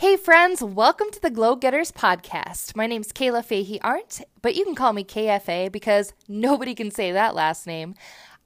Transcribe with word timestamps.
Hey, 0.00 0.16
friends, 0.16 0.62
welcome 0.62 1.10
to 1.10 1.20
the 1.20 1.28
Glow 1.28 1.56
Getters 1.56 1.92
podcast. 1.92 2.74
My 2.74 2.86
name's 2.86 3.12
Kayla 3.12 3.44
Fahey 3.44 3.78
Arndt, 3.82 4.22
but 4.40 4.54
you 4.54 4.64
can 4.64 4.74
call 4.74 4.94
me 4.94 5.04
KFA 5.04 5.70
because 5.70 6.14
nobody 6.26 6.74
can 6.74 6.90
say 6.90 7.12
that 7.12 7.34
last 7.34 7.66
name. 7.66 7.94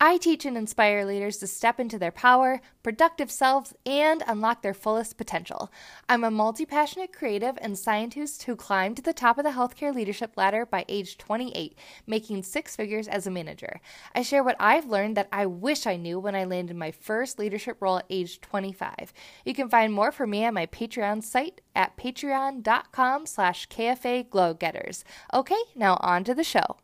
I 0.00 0.16
teach 0.16 0.44
and 0.44 0.56
inspire 0.56 1.04
leaders 1.04 1.38
to 1.38 1.46
step 1.46 1.78
into 1.78 1.98
their 1.98 2.10
power, 2.10 2.60
productive 2.82 3.30
selves, 3.30 3.72
and 3.86 4.22
unlock 4.26 4.60
their 4.60 4.74
fullest 4.74 5.16
potential. 5.16 5.70
I'm 6.08 6.24
a 6.24 6.30
multi 6.30 6.66
passionate 6.66 7.12
creative 7.12 7.56
and 7.60 7.78
scientist 7.78 8.42
who 8.42 8.56
climbed 8.56 8.96
to 8.96 9.02
the 9.02 9.12
top 9.12 9.38
of 9.38 9.44
the 9.44 9.50
healthcare 9.50 9.94
leadership 9.94 10.32
ladder 10.36 10.66
by 10.66 10.84
age 10.88 11.16
28, 11.16 11.78
making 12.06 12.42
six 12.42 12.74
figures 12.74 13.06
as 13.06 13.26
a 13.26 13.30
manager. 13.30 13.80
I 14.14 14.22
share 14.22 14.42
what 14.42 14.56
I've 14.58 14.86
learned 14.86 15.16
that 15.16 15.28
I 15.32 15.46
wish 15.46 15.86
I 15.86 15.96
knew 15.96 16.18
when 16.18 16.34
I 16.34 16.44
landed 16.44 16.76
my 16.76 16.90
first 16.90 17.38
leadership 17.38 17.76
role 17.80 17.98
at 17.98 18.06
age 18.10 18.40
25. 18.40 19.12
You 19.44 19.54
can 19.54 19.68
find 19.68 19.92
more 19.92 20.10
from 20.10 20.30
me 20.30 20.44
on 20.44 20.54
my 20.54 20.66
Patreon 20.66 21.22
site 21.22 21.60
at 21.74 21.96
patreon.com 21.96 23.26
slash 23.26 23.68
KFA 23.68 24.28
Glowgetters. 24.28 25.04
Okay, 25.32 25.62
now 25.76 25.98
on 26.00 26.24
to 26.24 26.34
the 26.34 26.44
show. 26.44 26.76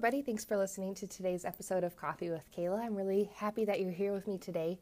Everybody, 0.00 0.22
thanks 0.22 0.46
for 0.46 0.56
listening 0.56 0.94
to 0.94 1.06
today's 1.06 1.44
episode 1.44 1.84
of 1.84 1.94
Coffee 1.94 2.30
with 2.30 2.50
Kayla. 2.56 2.80
I'm 2.80 2.94
really 2.94 3.28
happy 3.34 3.66
that 3.66 3.80
you're 3.80 3.90
here 3.90 4.14
with 4.14 4.26
me 4.26 4.38
today. 4.38 4.78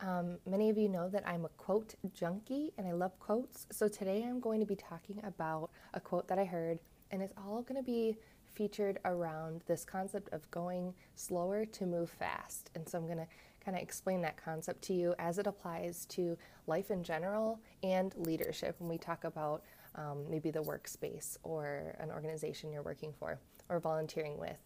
Um, 0.00 0.38
many 0.46 0.70
of 0.70 0.78
you 0.78 0.88
know 0.88 1.06
that 1.10 1.22
I'm 1.28 1.44
a 1.44 1.50
quote 1.50 1.94
junkie 2.14 2.72
and 2.78 2.86
I 2.86 2.92
love 2.92 3.18
quotes. 3.18 3.66
So 3.70 3.88
today 3.88 4.24
I'm 4.26 4.40
going 4.40 4.60
to 4.60 4.66
be 4.66 4.74
talking 4.74 5.20
about 5.22 5.68
a 5.92 6.00
quote 6.00 6.28
that 6.28 6.38
I 6.38 6.46
heard, 6.46 6.78
and 7.10 7.20
it's 7.20 7.34
all 7.36 7.60
going 7.60 7.76
to 7.76 7.84
be 7.84 8.16
featured 8.54 9.00
around 9.04 9.60
this 9.66 9.84
concept 9.84 10.30
of 10.32 10.50
going 10.50 10.94
slower 11.14 11.66
to 11.66 11.84
move 11.84 12.08
fast. 12.08 12.70
And 12.74 12.88
so 12.88 12.96
I'm 12.96 13.04
going 13.04 13.18
to 13.18 13.28
kind 13.62 13.76
of 13.76 13.82
explain 13.82 14.22
that 14.22 14.42
concept 14.42 14.80
to 14.84 14.94
you 14.94 15.14
as 15.18 15.36
it 15.36 15.46
applies 15.46 16.06
to 16.06 16.38
life 16.66 16.90
in 16.90 17.04
general 17.04 17.60
and 17.82 18.14
leadership 18.16 18.76
when 18.78 18.88
we 18.88 18.96
talk 18.96 19.24
about 19.24 19.62
um, 19.94 20.24
maybe 20.30 20.50
the 20.50 20.62
workspace 20.62 21.36
or 21.42 21.94
an 22.00 22.10
organization 22.10 22.72
you're 22.72 22.82
working 22.82 23.12
for 23.18 23.38
or 23.68 23.80
volunteering 23.80 24.38
with. 24.38 24.58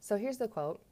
So 0.00 0.16
here's 0.16 0.38
the 0.38 0.48
quote. 0.48 0.82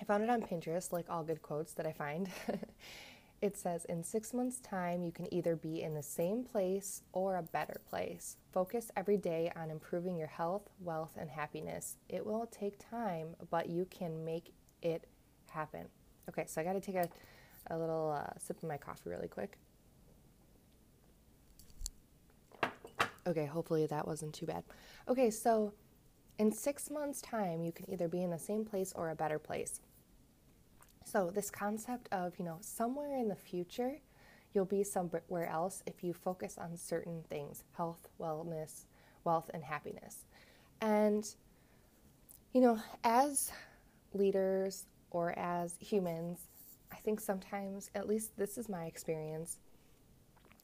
I 0.00 0.04
found 0.04 0.22
it 0.22 0.30
on 0.30 0.42
Pinterest, 0.42 0.92
like 0.92 1.06
all 1.08 1.22
good 1.22 1.42
quotes 1.42 1.74
that 1.74 1.86
I 1.86 1.92
find. 1.92 2.28
it 3.42 3.56
says, 3.56 3.84
In 3.84 4.02
six 4.02 4.32
months' 4.32 4.58
time, 4.58 5.02
you 5.02 5.12
can 5.12 5.32
either 5.32 5.54
be 5.54 5.82
in 5.82 5.94
the 5.94 6.02
same 6.02 6.44
place 6.44 7.02
or 7.12 7.36
a 7.36 7.42
better 7.42 7.80
place. 7.88 8.36
Focus 8.52 8.90
every 8.96 9.16
day 9.16 9.52
on 9.54 9.70
improving 9.70 10.16
your 10.16 10.28
health, 10.28 10.70
wealth, 10.80 11.12
and 11.16 11.30
happiness. 11.30 11.96
It 12.08 12.24
will 12.24 12.46
take 12.46 12.78
time, 12.90 13.36
but 13.50 13.68
you 13.68 13.86
can 13.90 14.24
make 14.24 14.52
it 14.80 15.06
happen. 15.50 15.86
Okay, 16.28 16.46
so 16.46 16.60
I 16.60 16.64
got 16.64 16.72
to 16.72 16.80
take 16.80 16.96
a, 16.96 17.08
a 17.68 17.76
little 17.76 18.16
uh, 18.18 18.32
sip 18.38 18.62
of 18.62 18.68
my 18.68 18.76
coffee 18.76 19.10
really 19.10 19.28
quick. 19.28 19.58
Okay, 23.26 23.46
hopefully 23.46 23.86
that 23.86 24.06
wasn't 24.06 24.34
too 24.34 24.46
bad. 24.46 24.64
Okay, 25.08 25.30
so 25.30 25.72
in 26.38 26.52
six 26.52 26.90
months' 26.90 27.20
time, 27.20 27.62
you 27.62 27.72
can 27.72 27.90
either 27.90 28.08
be 28.08 28.22
in 28.22 28.30
the 28.30 28.38
same 28.38 28.64
place 28.64 28.92
or 28.94 29.10
a 29.10 29.14
better 29.14 29.38
place. 29.38 29.80
So, 31.04 31.30
this 31.30 31.50
concept 31.50 32.08
of, 32.12 32.38
you 32.38 32.44
know, 32.44 32.58
somewhere 32.60 33.16
in 33.16 33.28
the 33.28 33.36
future, 33.36 33.98
you'll 34.54 34.64
be 34.64 34.84
somewhere 34.84 35.46
else 35.48 35.82
if 35.86 36.02
you 36.02 36.12
focus 36.12 36.56
on 36.58 36.76
certain 36.76 37.22
things 37.28 37.64
health, 37.76 38.08
wellness, 38.20 38.84
wealth, 39.24 39.50
and 39.52 39.62
happiness. 39.62 40.24
And, 40.80 41.28
you 42.52 42.60
know, 42.60 42.80
as 43.04 43.50
leaders 44.14 44.86
or 45.10 45.38
as 45.38 45.76
humans, 45.80 46.40
I 46.92 46.96
think 46.96 47.20
sometimes, 47.20 47.90
at 47.94 48.08
least 48.08 48.36
this 48.36 48.58
is 48.58 48.68
my 48.68 48.84
experience, 48.84 49.58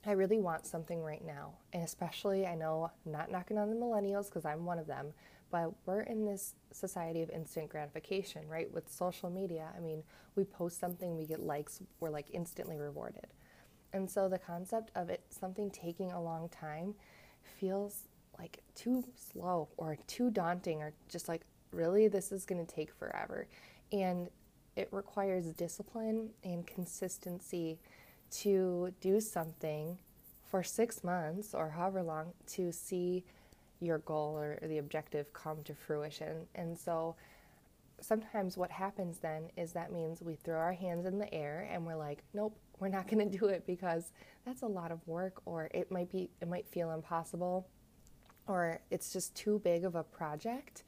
I 0.06 0.12
really 0.12 0.38
want 0.38 0.66
something 0.66 1.02
right 1.02 1.24
now. 1.24 1.54
And 1.72 1.82
especially, 1.82 2.46
I 2.46 2.54
know 2.54 2.90
not 3.04 3.30
knocking 3.30 3.58
on 3.58 3.70
the 3.70 3.76
millennials 3.76 4.26
because 4.26 4.44
I'm 4.44 4.64
one 4.64 4.78
of 4.78 4.86
them, 4.86 5.12
but 5.50 5.72
we're 5.86 6.02
in 6.02 6.24
this 6.24 6.54
society 6.72 7.22
of 7.22 7.30
instant 7.30 7.68
gratification, 7.68 8.48
right? 8.48 8.72
With 8.72 8.90
social 8.90 9.30
media, 9.30 9.68
I 9.76 9.80
mean, 9.80 10.02
we 10.36 10.44
post 10.44 10.78
something, 10.78 11.16
we 11.16 11.26
get 11.26 11.40
likes, 11.40 11.80
we're 12.00 12.10
like 12.10 12.26
instantly 12.32 12.76
rewarded. 12.76 13.26
And 13.92 14.10
so 14.10 14.28
the 14.28 14.38
concept 14.38 14.90
of 14.94 15.08
it 15.08 15.22
something 15.30 15.70
taking 15.70 16.12
a 16.12 16.22
long 16.22 16.48
time 16.50 16.94
feels 17.42 18.04
like 18.38 18.58
too 18.74 19.04
slow 19.14 19.68
or 19.76 19.96
too 20.06 20.30
daunting 20.30 20.82
or 20.82 20.92
just 21.08 21.28
like 21.28 21.42
really 21.72 22.08
this 22.08 22.30
is 22.30 22.44
going 22.44 22.64
to 22.64 22.74
take 22.74 22.92
forever. 22.92 23.46
And 23.90 24.28
it 24.76 24.88
requires 24.92 25.46
discipline 25.46 26.30
and 26.44 26.66
consistency 26.66 27.78
to 28.30 28.92
do 29.00 29.20
something 29.20 29.98
for 30.44 30.62
6 30.62 31.04
months 31.04 31.54
or 31.54 31.70
however 31.70 32.02
long 32.02 32.32
to 32.46 32.72
see 32.72 33.24
your 33.80 33.98
goal 33.98 34.36
or 34.36 34.58
the 34.62 34.78
objective 34.78 35.32
come 35.32 35.62
to 35.64 35.74
fruition. 35.74 36.46
And 36.54 36.76
so 36.76 37.16
sometimes 38.00 38.56
what 38.56 38.70
happens 38.70 39.18
then 39.18 39.50
is 39.56 39.72
that 39.72 39.92
means 39.92 40.22
we 40.22 40.34
throw 40.34 40.58
our 40.58 40.72
hands 40.72 41.06
in 41.06 41.18
the 41.18 41.32
air 41.32 41.68
and 41.70 41.84
we're 41.84 41.96
like, 41.96 42.22
nope, 42.34 42.56
we're 42.78 42.88
not 42.88 43.08
going 43.10 43.30
to 43.30 43.38
do 43.38 43.46
it 43.46 43.66
because 43.66 44.12
that's 44.44 44.62
a 44.62 44.66
lot 44.66 44.92
of 44.92 45.06
work 45.06 45.42
or 45.44 45.68
it 45.72 45.90
might 45.90 46.10
be 46.10 46.30
it 46.40 46.48
might 46.48 46.66
feel 46.66 46.90
impossible 46.90 47.66
or 48.46 48.80
it's 48.90 49.12
just 49.12 49.34
too 49.34 49.60
big 49.62 49.84
of 49.84 49.94
a 49.94 50.02
project. 50.02 50.84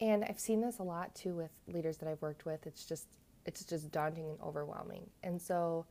And 0.00 0.24
I've 0.24 0.40
seen 0.40 0.60
this 0.60 0.78
a 0.78 0.82
lot 0.82 1.14
too 1.14 1.34
with 1.34 1.50
leaders 1.68 1.96
that 1.98 2.08
I've 2.08 2.20
worked 2.20 2.44
with. 2.44 2.66
It's 2.66 2.84
just 2.84 3.06
it's 3.46 3.64
just 3.64 3.90
daunting 3.90 4.28
and 4.30 4.40
overwhelming. 4.40 5.08
And 5.22 5.40
so, 5.40 5.86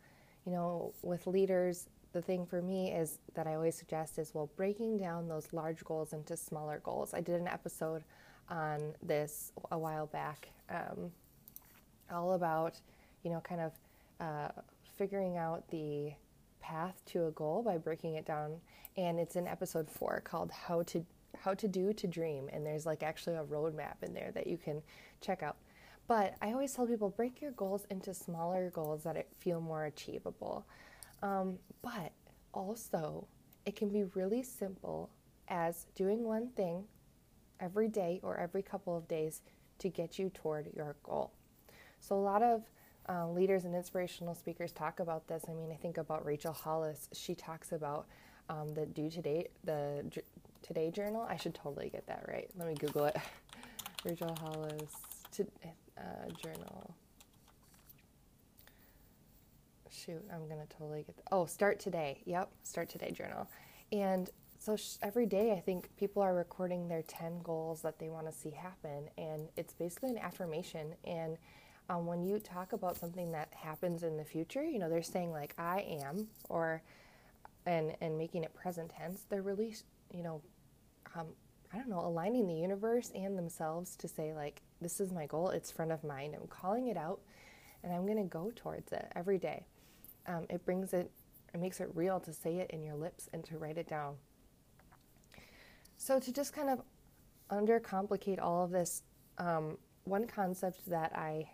you 0.46 0.52
know, 0.52 0.94
with 1.02 1.28
leaders 1.28 1.88
the 2.14 2.22
thing 2.22 2.46
for 2.46 2.62
me 2.62 2.92
is 2.92 3.20
that 3.34 3.48
I 3.48 3.56
always 3.56 3.76
suggest 3.76 4.18
is 4.20 4.34
well 4.34 4.50
breaking 4.56 4.98
down 4.98 5.28
those 5.28 5.52
large 5.52 5.84
goals 5.84 6.14
into 6.14 6.38
smaller 6.38 6.80
goals. 6.84 7.14
I 7.14 7.22
did 7.22 7.42
an 7.42 7.48
episode 7.48 8.04
on 8.50 8.94
this 9.02 9.52
a 9.72 9.78
while 9.78 10.06
back, 10.06 10.50
um, 10.70 11.12
all 12.12 12.34
about 12.34 12.80
you 13.24 13.32
know 13.32 13.42
kind 13.42 13.62
of 13.62 13.72
uh, 14.20 14.62
figuring 14.98 15.38
out 15.38 15.68
the 15.70 16.14
path 16.62 17.02
to 17.08 17.28
a 17.28 17.32
goal 17.32 17.62
by 17.64 17.78
breaking 17.78 18.16
it 18.16 18.26
down, 18.26 18.54
and 18.96 19.20
it's 19.20 19.36
in 19.36 19.48
episode 19.48 19.90
four 19.90 20.22
called 20.24 20.52
how 20.52 20.84
to 20.84 21.04
how 21.38 21.54
to 21.56 21.68
do 21.68 21.94
to 21.94 22.08
dream, 22.08 22.50
and 22.54 22.66
there's 22.66 22.86
like 22.86 23.04
actually 23.04 23.36
a 23.36 23.44
roadmap 23.44 24.04
in 24.04 24.14
there 24.14 24.32
that 24.34 24.48
you 24.48 24.58
can 24.58 24.82
check 25.20 25.44
out. 25.44 25.58
But 26.08 26.36
I 26.42 26.52
always 26.52 26.74
tell 26.74 26.86
people 26.86 27.10
break 27.10 27.42
your 27.42 27.52
goals 27.52 27.86
into 27.90 28.14
smaller 28.14 28.70
goals 28.70 29.04
that 29.04 29.26
feel 29.40 29.62
more 29.62 29.86
achievable. 29.86 30.66
Um, 31.24 31.58
but 31.82 32.12
also, 32.54 33.28
it 33.66 33.76
can 33.76 33.90
be 33.90 34.04
really 34.14 34.44
simple 34.44 35.10
as 35.48 35.86
doing 35.96 36.24
one 36.24 36.50
thing 36.50 36.84
every 37.60 37.88
day 37.88 38.20
or 38.22 38.38
every 38.38 38.62
couple 38.62 38.96
of 38.96 39.08
days 39.08 39.42
to 39.80 39.90
get 39.90 40.20
you 40.20 40.30
toward 40.30 40.70
your 40.76 40.98
goal. 41.02 41.32
So, 42.02 42.16
a 42.16 42.18
lot 42.18 42.44
of 42.44 42.64
uh, 43.08 43.30
leaders 43.30 43.64
and 43.64 43.74
inspirational 43.74 44.36
speakers 44.36 44.74
talk 44.74 45.00
about 45.00 45.28
this. 45.28 45.46
I 45.50 45.54
mean, 45.54 45.72
I 45.72 45.76
think 45.76 45.98
about 45.98 46.26
Rachel 46.26 46.54
Hollis. 46.54 47.10
She 47.14 47.36
talks 47.36 47.72
about 47.72 48.06
um, 48.50 48.74
the 48.74 48.86
do 48.86 49.10
today 49.10 49.48
the 49.64 50.06
today 50.62 50.92
journal. 50.92 51.26
I 51.30 51.38
should 51.38 51.56
totally 51.56 51.90
get 51.90 52.06
that 52.08 52.26
right. 52.28 52.50
Let 52.58 52.68
me 52.68 52.76
Google 52.76 53.06
it. 53.06 53.18
Rachel 54.04 54.36
Hollis 54.42 54.92
to, 55.32 55.48
uh, 55.98 56.30
journal 56.42 56.94
shoot, 59.94 60.24
I'm 60.34 60.48
gonna 60.48 60.66
totally 60.78 61.04
get. 61.04 61.18
The, 61.18 61.24
oh, 61.32 61.46
start 61.46 61.80
today. 61.80 62.22
Yep, 62.26 62.52
start 62.64 62.90
today 62.90 63.12
journal. 63.12 63.50
And 63.92 64.30
so 64.60 64.76
sh- 64.76 64.96
every 65.02 65.26
day, 65.26 65.52
I 65.52 65.60
think 65.60 65.90
people 65.98 66.22
are 66.22 66.34
recording 66.34 66.88
their 66.88 67.02
10 67.02 67.42
goals 67.44 67.82
that 67.82 68.00
they 68.00 68.10
want 68.10 68.28
to 68.28 68.32
see 68.32 68.52
happen, 68.52 69.10
and 69.18 69.50
it's 69.58 69.74
basically 69.74 70.12
an 70.12 70.18
affirmation. 70.18 70.96
And 71.04 71.38
um, 71.90 72.06
when 72.06 72.24
you 72.24 72.40
talk 72.40 72.74
about 72.74 72.98
something 72.98 73.32
that 73.34 73.50
happens 73.54 74.04
in 74.04 74.16
the 74.16 74.24
future, 74.24 74.64
you 74.64 74.80
know, 74.80 74.90
they're 74.90 75.04
saying 75.04 75.32
like 75.32 75.54
"I 75.58 75.82
am" 76.02 76.28
or 76.50 76.82
and 77.66 77.94
and 78.02 78.18
making 78.18 78.44
it 78.44 78.54
present 78.54 78.92
tense. 78.98 79.26
They're 79.30 79.42
really, 79.42 79.76
you 80.14 80.24
know, 80.24 80.42
um, 81.16 81.28
I 81.74 81.78
don't 81.78 81.90
know, 81.90 82.00
aligning 82.00 82.48
the 82.48 82.56
universe 82.56 83.12
and 83.14 83.38
themselves 83.38 83.96
to 83.98 84.08
say 84.08 84.34
like, 84.34 84.62
"This 84.82 85.02
is 85.02 85.12
my 85.12 85.26
goal. 85.26 85.50
It's 85.50 85.72
front 85.72 85.92
of 85.92 86.04
mind. 86.04 86.36
I'm 86.36 86.48
calling 86.48 86.88
it 86.88 86.98
out." 86.98 87.20
And 87.84 87.92
I'm 87.92 88.06
going 88.06 88.18
to 88.18 88.24
go 88.24 88.50
towards 88.56 88.94
it 88.94 89.12
every 89.14 89.38
day 89.38 89.66
um, 90.28 90.46
it 90.50 90.66
brings 90.66 90.94
it, 90.94 91.12
it 91.54 91.60
makes 91.60 91.80
it 91.80 91.90
real 91.94 92.20
to 92.22 92.34
say 92.34 92.58
it 92.58 92.72
in 92.72 92.84
your 92.84 92.96
lips 92.96 93.30
and 93.34 93.44
to 93.46 93.58
write 93.58 93.78
it 93.78 93.88
down. 93.88 94.16
So, 95.98 96.20
to 96.20 96.34
just 96.34 96.54
kind 96.54 96.70
of 96.70 96.82
undercomplicate 97.50 98.42
all 98.42 98.64
of 98.64 98.72
this, 98.72 99.04
um, 99.38 99.78
one 100.06 100.28
concept 100.28 100.86
that 100.90 101.14
I 101.16 101.50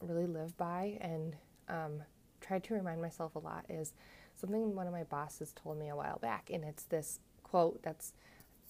really 0.00 0.26
live 0.26 0.56
by 0.56 0.98
and 1.00 1.36
um, 1.68 2.02
try 2.40 2.58
to 2.58 2.74
remind 2.74 3.00
myself 3.00 3.34
a 3.36 3.38
lot 3.38 3.64
is 3.68 3.94
something 4.36 4.74
one 4.74 4.86
of 4.86 4.92
my 4.92 5.04
bosses 5.04 5.52
told 5.54 5.78
me 5.78 5.88
a 5.88 5.96
while 5.96 6.18
back, 6.20 6.50
and 6.52 6.64
it's 6.64 6.84
this 6.84 7.20
quote 7.42 7.82
that's 7.82 8.12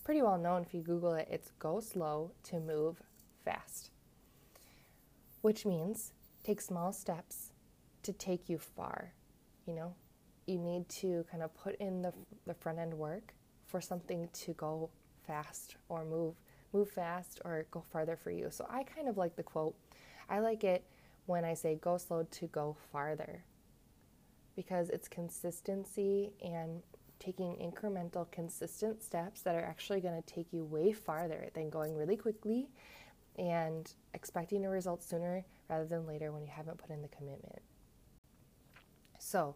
pretty 0.04 0.22
well 0.22 0.38
known 0.38 0.62
if 0.62 0.74
you 0.74 0.82
Google 0.82 1.14
it. 1.14 1.28
It's 1.30 1.50
go 1.58 1.80
slow 1.80 2.32
to 2.44 2.60
move 2.60 3.02
fast. 3.44 3.90
which 5.40 5.66
means 5.66 6.12
take 6.42 6.60
small 6.60 6.92
steps 6.92 7.52
to 8.02 8.12
take 8.12 8.48
you 8.48 8.58
far. 8.58 9.12
You 9.66 9.74
know, 9.74 9.94
you 10.46 10.58
need 10.58 10.88
to 10.90 11.24
kind 11.30 11.42
of 11.42 11.54
put 11.54 11.76
in 11.76 12.02
the, 12.02 12.12
the 12.46 12.54
front 12.54 12.78
end 12.78 12.94
work 12.94 13.32
for 13.66 13.80
something 13.80 14.28
to 14.32 14.52
go 14.54 14.90
fast 15.26 15.76
or 15.88 16.04
move 16.04 16.34
move 16.72 16.90
fast 16.90 17.40
or 17.44 17.66
go 17.70 17.84
farther 17.92 18.16
for 18.16 18.30
you. 18.30 18.48
So 18.50 18.66
I 18.68 18.82
kind 18.82 19.08
of 19.08 19.16
like 19.16 19.36
the 19.36 19.44
quote. 19.44 19.76
I 20.28 20.40
like 20.40 20.64
it 20.64 20.84
when 21.26 21.44
I 21.44 21.54
say 21.54 21.76
go 21.76 21.96
slow 21.98 22.26
to 22.30 22.46
go 22.48 22.76
farther 22.92 23.44
because 24.56 24.90
it's 24.90 25.08
consistency 25.08 26.32
and 26.42 26.82
taking 27.18 27.56
incremental, 27.56 28.30
consistent 28.30 29.02
steps 29.02 29.42
that 29.42 29.54
are 29.54 29.64
actually 29.64 30.00
going 30.00 30.20
to 30.20 30.34
take 30.34 30.52
you 30.52 30.64
way 30.64 30.92
farther 30.92 31.48
than 31.54 31.70
going 31.70 31.96
really 31.96 32.16
quickly 32.16 32.68
and 33.38 33.92
expecting 34.12 34.64
a 34.64 34.68
result 34.68 35.02
sooner 35.02 35.44
rather 35.68 35.86
than 35.86 36.06
later 36.06 36.32
when 36.32 36.42
you 36.42 36.50
haven't 36.50 36.78
put 36.78 36.90
in 36.90 37.02
the 37.02 37.08
commitment. 37.08 37.62
So, 39.24 39.54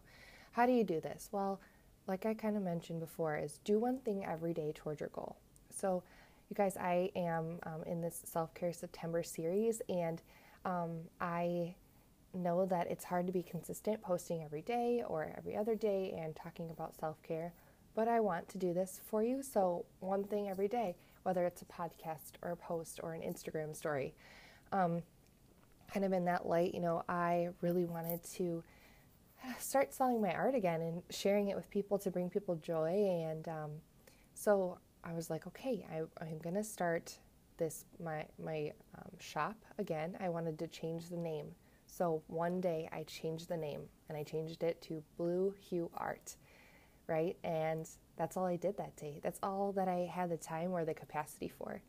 how 0.53 0.65
do 0.65 0.71
you 0.71 0.83
do 0.83 0.99
this? 0.99 1.29
Well, 1.31 1.61
like 2.07 2.25
I 2.25 2.33
kind 2.33 2.57
of 2.57 2.63
mentioned 2.63 2.99
before, 2.99 3.37
is 3.37 3.59
do 3.63 3.77
one 3.79 3.99
thing 3.99 4.25
every 4.25 4.53
day 4.53 4.73
towards 4.73 4.99
your 4.99 5.09
goal. 5.09 5.37
So, 5.69 6.03
you 6.49 6.55
guys, 6.55 6.75
I 6.75 7.11
am 7.15 7.59
um, 7.63 7.83
in 7.85 8.01
this 8.01 8.19
self 8.25 8.53
care 8.55 8.73
September 8.73 9.21
series, 9.21 9.81
and 9.87 10.21
um, 10.65 11.01
I 11.21 11.75
know 12.33 12.65
that 12.65 12.89
it's 12.89 13.03
hard 13.03 13.27
to 13.27 13.33
be 13.33 13.43
consistent 13.43 14.01
posting 14.01 14.43
every 14.43 14.63
day 14.63 15.03
or 15.07 15.31
every 15.37 15.55
other 15.55 15.75
day 15.75 16.15
and 16.19 16.35
talking 16.35 16.71
about 16.71 16.95
self 16.99 17.21
care, 17.21 17.53
but 17.95 18.07
I 18.07 18.19
want 18.19 18.49
to 18.49 18.57
do 18.57 18.73
this 18.73 18.99
for 19.05 19.23
you. 19.23 19.43
So, 19.43 19.85
one 19.99 20.23
thing 20.23 20.49
every 20.49 20.67
day, 20.67 20.95
whether 21.21 21.45
it's 21.45 21.61
a 21.61 21.65
podcast 21.65 22.33
or 22.41 22.51
a 22.51 22.57
post 22.57 22.99
or 23.03 23.13
an 23.13 23.21
Instagram 23.21 23.75
story. 23.75 24.15
Um, 24.71 25.03
kind 25.93 26.05
of 26.05 26.13
in 26.13 26.25
that 26.25 26.47
light, 26.47 26.73
you 26.73 26.81
know, 26.81 27.03
I 27.09 27.49
really 27.61 27.85
wanted 27.85 28.23
to 28.35 28.63
start 29.59 29.93
selling 29.93 30.21
my 30.21 30.33
art 30.33 30.55
again 30.55 30.81
and 30.81 31.01
sharing 31.09 31.49
it 31.49 31.55
with 31.55 31.69
people 31.69 31.97
to 31.99 32.11
bring 32.11 32.29
people 32.29 32.55
joy. 32.55 33.25
And 33.27 33.47
um, 33.47 33.71
so 34.33 34.77
I 35.03 35.13
was 35.13 35.29
like, 35.29 35.47
okay, 35.47 35.85
I, 35.91 36.25
am 36.25 36.39
to 36.39 36.63
start 36.63 37.17
this 37.57 37.85
my 38.03 38.25
my 38.43 38.71
um, 38.97 39.11
shop 39.19 39.57
again. 39.77 40.17
I 40.19 40.29
wanted 40.29 40.57
to 40.59 40.67
change 40.67 41.09
the 41.09 41.17
name 41.17 41.47
so 41.89 42.21
one 42.27 42.61
day 42.61 42.87
I 42.91 43.03
changed 43.03 43.49
the 43.49 43.57
name 43.57 43.81
and 44.07 44.17
I 44.17 44.23
changed 44.23 44.63
it 44.63 44.81
to 44.83 45.03
Blue 45.17 45.53
Hue 45.69 45.89
Art, 45.95 46.35
right? 47.07 47.35
And 47.43 47.89
that's 48.15 48.37
all 48.37 48.45
I 48.45 48.55
did 48.55 48.77
that 48.77 48.95
day. 48.95 49.19
That's 49.23 49.39
all 49.41 49.71
that 49.73 49.87
I 49.87 50.09
had 50.11 50.29
the 50.29 50.37
time 50.37 50.71
or 50.71 50.85
the 50.85 50.93
capacity 50.93 51.49
for. 51.49 51.81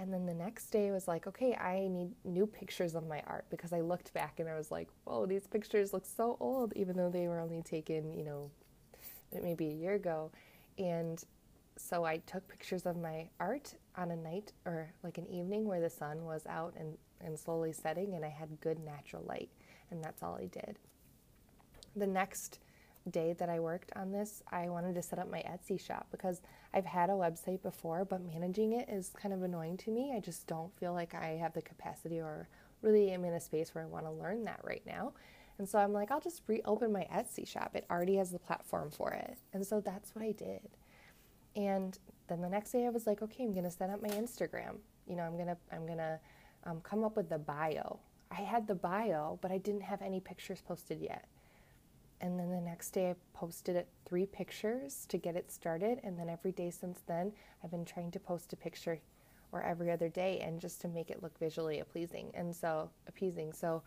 And 0.00 0.10
then 0.10 0.24
the 0.24 0.32
next 0.32 0.70
day 0.70 0.90
was 0.90 1.06
like, 1.06 1.26
okay, 1.26 1.54
I 1.54 1.86
need 1.86 2.12
new 2.24 2.46
pictures 2.46 2.94
of 2.94 3.06
my 3.06 3.22
art 3.26 3.44
because 3.50 3.74
I 3.74 3.80
looked 3.80 4.14
back 4.14 4.40
and 4.40 4.48
I 4.48 4.56
was 4.56 4.70
like, 4.70 4.88
whoa, 5.04 5.26
these 5.26 5.46
pictures 5.46 5.92
look 5.92 6.06
so 6.06 6.38
old, 6.40 6.72
even 6.74 6.96
though 6.96 7.10
they 7.10 7.28
were 7.28 7.38
only 7.38 7.60
taken, 7.60 8.14
you 8.14 8.24
know, 8.24 8.50
maybe 9.42 9.66
a 9.68 9.74
year 9.74 9.92
ago. 9.96 10.30
And 10.78 11.22
so 11.76 12.04
I 12.04 12.16
took 12.18 12.48
pictures 12.48 12.86
of 12.86 12.96
my 12.96 13.28
art 13.40 13.74
on 13.94 14.10
a 14.10 14.16
night 14.16 14.54
or 14.64 14.90
like 15.02 15.18
an 15.18 15.26
evening 15.26 15.66
where 15.66 15.82
the 15.82 15.90
sun 15.90 16.24
was 16.24 16.46
out 16.46 16.72
and, 16.78 16.96
and 17.20 17.38
slowly 17.38 17.74
setting, 17.74 18.14
and 18.14 18.24
I 18.24 18.30
had 18.30 18.58
good 18.62 18.78
natural 18.82 19.22
light, 19.26 19.50
and 19.90 20.02
that's 20.02 20.22
all 20.22 20.38
I 20.40 20.46
did. 20.46 20.78
The 21.94 22.06
next 22.06 22.58
day 23.10 23.34
that 23.34 23.48
I 23.48 23.60
worked 23.60 23.92
on 23.96 24.12
this, 24.12 24.42
I 24.50 24.68
wanted 24.68 24.94
to 24.94 25.02
set 25.02 25.18
up 25.18 25.30
my 25.30 25.40
Etsy 25.40 25.80
shop 25.80 26.06
because 26.10 26.40
I've 26.72 26.86
had 26.86 27.10
a 27.10 27.14
website 27.14 27.62
before, 27.62 28.04
but 28.04 28.24
managing 28.24 28.72
it 28.72 28.88
is 28.88 29.12
kind 29.20 29.34
of 29.34 29.42
annoying 29.42 29.76
to 29.78 29.90
me. 29.90 30.12
I 30.16 30.20
just 30.20 30.46
don't 30.46 30.74
feel 30.78 30.92
like 30.92 31.14
I 31.14 31.38
have 31.40 31.52
the 31.52 31.62
capacity 31.62 32.20
or 32.20 32.48
really 32.82 33.10
am 33.10 33.24
in 33.24 33.34
a 33.34 33.40
space 33.40 33.74
where 33.74 33.84
I 33.84 33.86
want 33.86 34.06
to 34.06 34.12
learn 34.12 34.44
that 34.44 34.60
right 34.64 34.82
now. 34.86 35.12
And 35.58 35.68
so 35.68 35.78
I'm 35.78 35.92
like, 35.92 36.10
I'll 36.10 36.20
just 36.20 36.42
reopen 36.46 36.92
my 36.92 37.06
Etsy 37.12 37.46
shop. 37.46 37.72
It 37.74 37.84
already 37.90 38.16
has 38.16 38.30
the 38.30 38.38
platform 38.38 38.90
for 38.90 39.12
it. 39.12 39.36
And 39.52 39.66
so 39.66 39.80
that's 39.80 40.14
what 40.14 40.24
I 40.24 40.32
did. 40.32 40.68
And 41.54 41.98
then 42.28 42.40
the 42.40 42.48
next 42.48 42.72
day 42.72 42.86
I 42.86 42.90
was 42.90 43.06
like, 43.06 43.20
okay, 43.22 43.44
I'm 43.44 43.52
gonna 43.52 43.70
set 43.70 43.90
up 43.90 44.00
my 44.00 44.08
Instagram. 44.08 44.76
You 45.06 45.16
know, 45.16 45.22
I'm 45.22 45.36
gonna 45.36 45.56
I'm 45.70 45.86
gonna 45.86 46.18
um, 46.64 46.80
come 46.80 47.04
up 47.04 47.16
with 47.16 47.28
the 47.28 47.38
bio. 47.38 47.98
I 48.30 48.42
had 48.42 48.66
the 48.66 48.74
bio, 48.74 49.38
but 49.42 49.50
I 49.50 49.58
didn't 49.58 49.82
have 49.82 50.00
any 50.00 50.20
pictures 50.20 50.62
posted 50.66 51.00
yet. 51.00 51.26
And 52.20 52.38
then 52.38 52.50
the 52.50 52.60
next 52.60 52.90
day 52.90 53.10
I 53.10 53.14
posted 53.32 53.76
it 53.76 53.88
three 54.04 54.26
pictures 54.26 55.06
to 55.08 55.16
get 55.16 55.36
it 55.36 55.50
started, 55.50 56.00
and 56.04 56.18
then 56.18 56.28
every 56.28 56.52
day 56.52 56.70
since 56.70 57.00
then 57.06 57.32
I've 57.64 57.70
been 57.70 57.84
trying 57.84 58.10
to 58.10 58.20
post 58.20 58.52
a 58.52 58.56
picture 58.56 59.00
or 59.52 59.62
every 59.62 59.90
other 59.90 60.08
day 60.08 60.40
and 60.40 60.60
just 60.60 60.80
to 60.82 60.88
make 60.88 61.10
it 61.10 61.22
look 61.22 61.36
visually 61.38 61.82
pleasing 61.90 62.30
and 62.34 62.54
so 62.54 62.90
appeasing. 63.08 63.52
So 63.52 63.82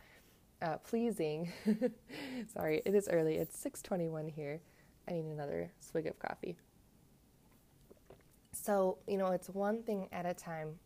uh, 0.62 0.78
pleasing. 0.78 1.52
Sorry 2.54 2.82
it 2.86 2.96
is 2.96 3.08
early. 3.08 3.36
It's 3.36 3.64
6.21 3.64 4.32
here. 4.32 4.60
I 5.08 5.14
need 5.14 5.26
another 5.26 5.72
swig 5.80 6.08
of 6.08 6.18
coffee. 6.20 6.58
So, 8.52 8.98
you 9.08 9.18
know, 9.18 9.28
it's 9.28 9.50
one 9.50 9.84
thing 9.84 10.08
at 10.12 10.26
a 10.26 10.34
time. 10.34 10.80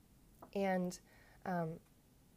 And 0.56 0.98
um, 1.46 1.70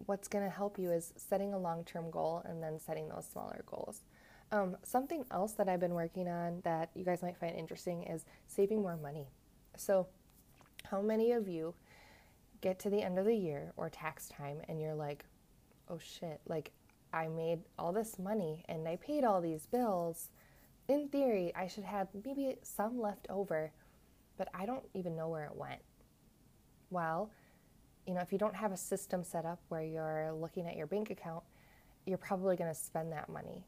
what's 0.06 0.28
going 0.28 0.44
to 0.44 0.50
help 0.50 0.78
you 0.78 0.90
is 0.90 1.12
setting 1.16 1.54
a 1.54 1.58
long 1.58 1.84
term 1.84 2.10
goal 2.10 2.42
and 2.44 2.62
then 2.62 2.78
setting 2.78 3.08
those 3.08 3.26
smaller 3.26 3.62
goals. 3.66 4.02
Um, 4.52 4.76
something 4.82 5.24
else 5.30 5.52
that 5.52 5.68
I've 5.68 5.80
been 5.80 5.94
working 5.94 6.28
on 6.28 6.60
that 6.64 6.90
you 6.94 7.04
guys 7.04 7.22
might 7.22 7.36
find 7.36 7.54
interesting 7.54 8.02
is 8.02 8.24
saving 8.46 8.82
more 8.82 8.96
money. 8.96 9.28
So, 9.76 10.08
how 10.90 11.00
many 11.00 11.32
of 11.32 11.46
you 11.46 11.74
get 12.60 12.78
to 12.80 12.90
the 12.90 13.02
end 13.02 13.18
of 13.18 13.24
the 13.24 13.34
year 13.34 13.72
or 13.76 13.88
tax 13.88 14.28
time 14.28 14.58
and 14.68 14.80
you're 14.80 14.94
like, 14.94 15.24
oh 15.88 15.98
shit, 15.98 16.40
like 16.48 16.72
I 17.12 17.28
made 17.28 17.60
all 17.78 17.92
this 17.92 18.18
money 18.18 18.64
and 18.68 18.86
I 18.88 18.96
paid 18.96 19.24
all 19.24 19.40
these 19.40 19.66
bills. 19.66 20.28
In 20.88 21.08
theory, 21.08 21.52
I 21.54 21.68
should 21.68 21.84
have 21.84 22.08
maybe 22.24 22.56
some 22.62 23.00
left 23.00 23.26
over 23.30 23.72
but 24.40 24.48
I 24.54 24.64
don't 24.64 24.84
even 24.94 25.14
know 25.14 25.28
where 25.28 25.44
it 25.44 25.54
went. 25.54 25.82
Well, 26.88 27.30
you 28.06 28.14
know, 28.14 28.22
if 28.22 28.32
you 28.32 28.38
don't 28.38 28.56
have 28.56 28.72
a 28.72 28.76
system 28.76 29.22
set 29.22 29.44
up 29.44 29.60
where 29.68 29.82
you're 29.82 30.32
looking 30.32 30.66
at 30.66 30.78
your 30.78 30.86
bank 30.86 31.10
account, 31.10 31.44
you're 32.06 32.16
probably 32.16 32.56
going 32.56 32.70
to 32.70 32.74
spend 32.74 33.12
that 33.12 33.28
money. 33.28 33.66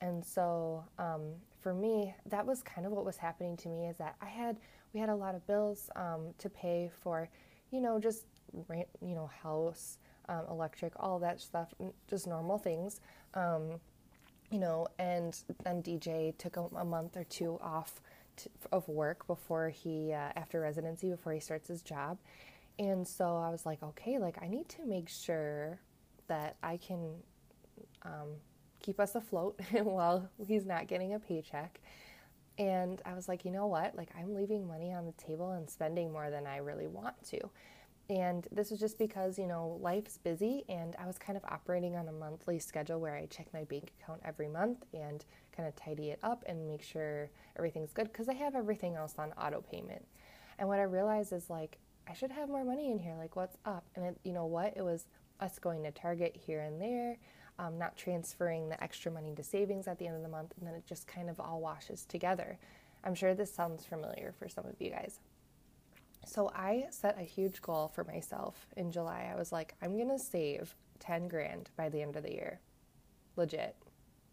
And 0.00 0.24
so 0.24 0.84
um, 0.98 1.32
for 1.60 1.74
me, 1.74 2.14
that 2.26 2.46
was 2.46 2.62
kind 2.62 2.86
of 2.86 2.92
what 2.92 3.04
was 3.04 3.16
happening 3.16 3.56
to 3.58 3.68
me 3.68 3.86
is 3.86 3.96
that 3.98 4.16
I 4.20 4.26
had, 4.26 4.56
we 4.92 5.00
had 5.00 5.08
a 5.08 5.14
lot 5.14 5.34
of 5.34 5.46
bills 5.46 5.90
um, 5.96 6.34
to 6.38 6.48
pay 6.48 6.90
for, 7.02 7.28
you 7.70 7.80
know, 7.80 7.98
just, 7.98 8.24
rent, 8.68 8.88
you 9.02 9.14
know, 9.14 9.30
house, 9.42 9.98
um, 10.28 10.42
electric, 10.50 10.92
all 10.96 11.18
that 11.18 11.40
stuff, 11.40 11.74
just 12.08 12.26
normal 12.26 12.58
things. 12.58 13.00
Um, 13.34 13.80
you 14.50 14.58
know, 14.58 14.86
and 14.98 15.36
then 15.64 15.82
DJ 15.82 16.36
took 16.38 16.56
a, 16.56 16.62
a 16.76 16.84
month 16.84 17.16
or 17.16 17.24
two 17.24 17.58
off 17.62 18.00
of 18.72 18.88
work 18.88 19.26
before 19.26 19.68
he 19.68 20.12
uh, 20.12 20.30
after 20.36 20.60
residency 20.60 21.10
before 21.10 21.32
he 21.32 21.40
starts 21.40 21.68
his 21.68 21.82
job 21.82 22.18
and 22.78 23.06
so 23.06 23.36
i 23.36 23.50
was 23.50 23.66
like 23.66 23.82
okay 23.82 24.18
like 24.18 24.36
i 24.42 24.48
need 24.48 24.68
to 24.68 24.84
make 24.86 25.08
sure 25.08 25.80
that 26.28 26.56
i 26.62 26.76
can 26.76 27.14
um, 28.02 28.28
keep 28.80 29.00
us 29.00 29.14
afloat 29.14 29.58
while 29.82 30.28
he's 30.38 30.66
not 30.66 30.86
getting 30.86 31.14
a 31.14 31.18
paycheck 31.18 31.80
and 32.58 33.00
i 33.04 33.14
was 33.14 33.28
like 33.28 33.44
you 33.44 33.50
know 33.50 33.66
what 33.66 33.94
like 33.96 34.10
i'm 34.18 34.34
leaving 34.34 34.66
money 34.66 34.92
on 34.92 35.06
the 35.06 35.12
table 35.12 35.52
and 35.52 35.68
spending 35.68 36.12
more 36.12 36.30
than 36.30 36.46
i 36.46 36.56
really 36.56 36.86
want 36.86 37.14
to 37.24 37.38
and 38.10 38.48
this 38.50 38.70
was 38.70 38.80
just 38.80 38.98
because, 38.98 39.38
you 39.38 39.46
know, 39.46 39.78
life's 39.82 40.16
busy 40.16 40.64
and 40.68 40.96
I 40.98 41.06
was 41.06 41.18
kind 41.18 41.36
of 41.36 41.44
operating 41.44 41.94
on 41.94 42.08
a 42.08 42.12
monthly 42.12 42.58
schedule 42.58 43.00
where 43.00 43.14
I 43.14 43.26
check 43.26 43.48
my 43.52 43.64
bank 43.64 43.92
account 44.00 44.22
every 44.24 44.48
month 44.48 44.84
and 44.94 45.24
kind 45.54 45.68
of 45.68 45.76
tidy 45.76 46.10
it 46.10 46.18
up 46.22 46.42
and 46.46 46.66
make 46.66 46.82
sure 46.82 47.28
everything's 47.56 47.92
good 47.92 48.10
because 48.10 48.30
I 48.30 48.32
have 48.34 48.54
everything 48.54 48.96
else 48.96 49.14
on 49.18 49.32
auto 49.32 49.60
payment. 49.60 50.06
And 50.58 50.68
what 50.68 50.78
I 50.78 50.84
realized 50.84 51.34
is 51.34 51.50
like, 51.50 51.76
I 52.08 52.14
should 52.14 52.30
have 52.30 52.48
more 52.48 52.64
money 52.64 52.90
in 52.90 52.98
here. 52.98 53.14
Like, 53.18 53.36
what's 53.36 53.58
up? 53.66 53.84
And 53.94 54.06
it, 54.06 54.18
you 54.24 54.32
know 54.32 54.46
what? 54.46 54.72
It 54.74 54.82
was 54.82 55.04
us 55.40 55.58
going 55.58 55.82
to 55.82 55.90
Target 55.90 56.34
here 56.34 56.60
and 56.60 56.80
there, 56.80 57.18
um, 57.58 57.78
not 57.78 57.96
transferring 57.96 58.68
the 58.68 58.82
extra 58.82 59.10
money 59.10 59.34
to 59.34 59.42
savings 59.42 59.88
at 59.88 59.98
the 59.98 60.06
end 60.06 60.16
of 60.16 60.22
the 60.22 60.28
month, 60.28 60.52
and 60.58 60.66
then 60.66 60.74
it 60.74 60.86
just 60.86 61.06
kind 61.06 61.28
of 61.28 61.40
all 61.40 61.60
washes 61.60 62.04
together. 62.04 62.58
I'm 63.04 63.14
sure 63.14 63.34
this 63.34 63.52
sounds 63.52 63.84
familiar 63.84 64.34
for 64.38 64.48
some 64.48 64.66
of 64.66 64.80
you 64.80 64.90
guys. 64.90 65.20
So 66.24 66.50
I 66.54 66.86
set 66.90 67.18
a 67.18 67.24
huge 67.24 67.62
goal 67.62 67.88
for 67.88 68.04
myself 68.04 68.66
in 68.76 68.90
July. 68.90 69.30
I 69.32 69.36
was 69.36 69.50
like, 69.50 69.74
I'm 69.80 69.96
going 69.96 70.10
to 70.10 70.18
save 70.18 70.74
10 71.00 71.28
grand 71.28 71.70
by 71.76 71.88
the 71.88 72.02
end 72.02 72.16
of 72.16 72.22
the 72.22 72.32
year. 72.32 72.60
Legit. 73.36 73.76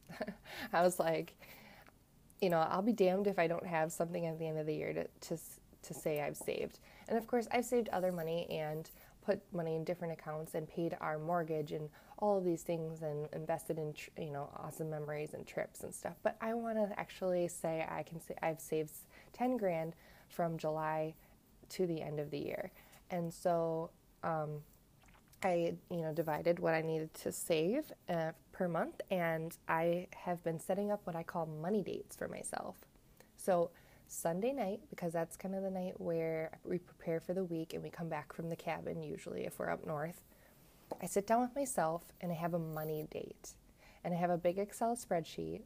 I 0.74 0.82
was 0.82 1.00
like, 1.00 1.36
you 2.42 2.50
know, 2.50 2.60
I'll 2.60 2.82
be 2.82 2.92
damned 2.92 3.28
if 3.28 3.40
I 3.40 3.48
don't 3.48 3.66
have 3.66 3.92
something 3.92 4.26
at 4.26 4.38
the 4.40 4.48
end 4.48 4.58
of 4.58 4.66
the 4.66 4.76
year 4.76 4.94
to, 4.94 5.08
to, 5.30 5.42
to 5.84 5.94
say 5.94 6.22
I've 6.22 6.38
saved. 6.38 6.80
And 7.08 7.18
of 7.18 7.28
course, 7.28 7.48
I've 7.52 7.66
saved 7.66 7.90
other 7.90 8.12
money 8.12 8.48
and 8.50 8.90
put 9.26 9.42
money 9.54 9.76
in 9.76 9.84
different 9.84 10.14
accounts 10.14 10.54
and 10.54 10.68
paid 10.68 10.98
our 11.02 11.18
mortgage 11.18 11.72
and 11.72 11.90
all 12.18 12.38
of 12.38 12.46
these 12.46 12.64
things 12.64 13.02
and 13.02 13.28
invested 13.34 13.78
in 13.78 13.94
you 14.18 14.32
know 14.32 14.50
awesome 14.58 14.90
memories 14.90 15.34
and 15.34 15.46
trips 15.46 15.82
and 15.82 15.94
stuff. 15.94 16.16
But 16.24 16.38
I 16.42 16.54
want 16.54 16.78
to 16.78 17.00
actually 17.00 17.48
say 17.48 17.86
I 17.90 18.04
can 18.04 18.22
say 18.22 18.36
I've 18.42 18.60
saved 18.60 18.92
10 19.34 19.58
grand 19.58 19.94
from 20.30 20.58
July 20.58 21.14
to 21.70 21.86
the 21.86 22.02
end 22.02 22.20
of 22.20 22.32
the 22.32 22.40
year. 22.40 22.72
And 23.10 23.34
so 23.34 23.90
um, 24.24 24.62
I, 25.44 25.76
you 25.92 26.02
know, 26.02 26.14
divided 26.14 26.60
what 26.60 26.74
I 26.74 26.82
needed 26.82 27.14
to 27.16 27.32
save 27.32 27.92
uh, 28.10 28.32
per 28.52 28.68
month, 28.68 29.02
and 29.12 29.56
I 29.68 30.08
have 30.16 30.44
been 30.44 30.60
setting 30.60 30.92
up 30.92 31.02
what 31.06 31.16
I 31.16 31.24
call 31.24 31.46
money 31.46 31.84
dates 31.84 32.16
for 32.16 32.28
myself. 32.28 32.78
So 33.38 33.70
Sunday 34.08 34.54
night, 34.54 34.80
because 34.90 35.14
that's 35.14 35.38
kind 35.38 35.56
of 35.56 35.64
the 35.64 35.70
night 35.70 36.00
where 36.00 36.58
we 36.64 36.78
prepare 36.78 37.20
for 37.20 37.34
the 37.34 37.44
week 37.44 37.74
and 37.74 37.84
we 37.84 37.90
come 37.90 38.10
back 38.10 38.34
from 38.34 38.50
the 38.50 38.56
cabin, 38.56 39.04
usually 39.04 39.46
if 39.46 39.60
we're 39.60 39.70
up 39.70 39.86
north, 39.86 40.24
I 41.02 41.06
sit 41.06 41.28
down 41.28 41.42
with 41.42 41.56
myself 41.56 42.04
and 42.22 42.32
I 42.32 42.36
have 42.36 42.54
a 42.54 42.60
money 42.60 43.08
date. 43.12 43.54
And 44.04 44.14
I 44.14 44.18
have 44.18 44.30
a 44.30 44.38
big 44.38 44.58
Excel 44.60 44.96
spreadsheet 44.96 45.62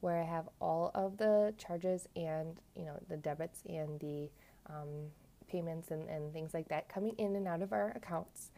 where 0.00 0.20
I 0.20 0.24
have 0.24 0.48
all 0.60 0.90
of 0.94 1.18
the 1.18 1.54
charges 1.58 2.08
and, 2.16 2.56
you 2.74 2.84
know, 2.84 2.98
the 3.08 3.16
debits 3.16 3.62
and 3.68 4.00
the 4.00 4.30
um, 4.68 5.10
payments 5.48 5.90
and, 5.90 6.08
and 6.08 6.32
things 6.32 6.54
like 6.54 6.68
that 6.68 6.88
coming 6.88 7.14
in 7.18 7.36
and 7.36 7.46
out 7.46 7.62
of 7.62 7.72
our 7.72 7.92
accounts. 7.94 8.50